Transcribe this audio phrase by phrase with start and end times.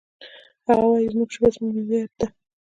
[0.67, 2.27] هغه وایي چې زموږ ژبه زموږ هویت ده